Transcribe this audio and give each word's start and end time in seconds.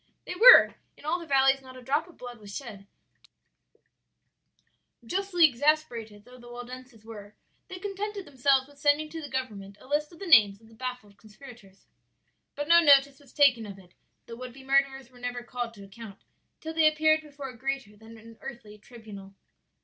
"They 0.25 0.33
were; 0.33 0.73
in 0.97 1.05
all 1.05 1.19
the 1.19 1.27
valleys 1.27 1.61
not 1.61 1.77
a 1.77 1.81
drop 1.83 2.07
of 2.07 2.17
blood 2.17 2.39
was 2.39 2.55
shed; 2.57 2.87
justly 5.05 5.45
exasperated 5.47 6.25
though 6.25 6.39
the 6.39 6.49
Waldenses 6.49 7.05
were, 7.05 7.35
they 7.67 7.77
contented 7.77 8.25
themselves 8.25 8.67
with 8.67 8.79
sending 8.79 9.09
to 9.09 9.21
the 9.21 9.29
government 9.29 9.77
a 9.79 9.85
list 9.87 10.11
of 10.11 10.17
the 10.17 10.25
names 10.25 10.59
of 10.59 10.69
the 10.69 10.73
baffled 10.73 11.17
conspirators. 11.17 11.85
"But 12.55 12.67
no 12.67 12.79
notice 12.79 13.19
was 13.19 13.31
taken 13.31 13.67
of 13.67 13.77
it; 13.77 13.93
the 14.25 14.35
would 14.35 14.53
be 14.53 14.63
murderers 14.63 15.11
were 15.11 15.19
never 15.19 15.43
called 15.43 15.75
to 15.75 15.83
account 15.83 16.23
till 16.61 16.73
they 16.73 16.87
appeared 16.91 17.21
before 17.21 17.49
a 17.49 17.55
greater 17.55 17.95
than 17.95 18.17
an 18.17 18.39
earthly 18.41 18.79
tribunal. 18.79 19.35